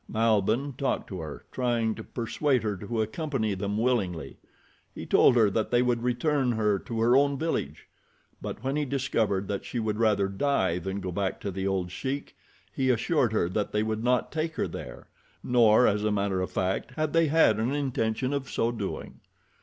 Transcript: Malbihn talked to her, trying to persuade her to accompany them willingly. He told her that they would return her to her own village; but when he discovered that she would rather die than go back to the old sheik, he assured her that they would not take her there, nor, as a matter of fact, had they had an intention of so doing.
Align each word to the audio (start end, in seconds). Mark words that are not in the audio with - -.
Malbihn 0.09 0.73
talked 0.79 1.05
to 1.09 1.19
her, 1.19 1.45
trying 1.51 1.93
to 1.93 2.03
persuade 2.03 2.63
her 2.63 2.75
to 2.75 3.03
accompany 3.03 3.53
them 3.53 3.77
willingly. 3.77 4.39
He 4.95 5.05
told 5.05 5.35
her 5.35 5.51
that 5.51 5.69
they 5.69 5.83
would 5.83 6.01
return 6.01 6.53
her 6.53 6.79
to 6.79 7.01
her 7.01 7.15
own 7.15 7.37
village; 7.37 7.87
but 8.41 8.63
when 8.63 8.77
he 8.77 8.83
discovered 8.83 9.47
that 9.47 9.63
she 9.63 9.77
would 9.77 9.99
rather 9.99 10.27
die 10.27 10.79
than 10.79 11.01
go 11.01 11.11
back 11.11 11.39
to 11.41 11.51
the 11.51 11.67
old 11.67 11.91
sheik, 11.91 12.35
he 12.73 12.89
assured 12.89 13.31
her 13.31 13.47
that 13.49 13.73
they 13.73 13.83
would 13.83 14.03
not 14.03 14.31
take 14.31 14.55
her 14.55 14.67
there, 14.67 15.05
nor, 15.43 15.85
as 15.85 16.03
a 16.03 16.11
matter 16.11 16.41
of 16.41 16.49
fact, 16.49 16.93
had 16.95 17.13
they 17.13 17.27
had 17.27 17.59
an 17.59 17.71
intention 17.71 18.33
of 18.33 18.49
so 18.49 18.71
doing. 18.71 19.19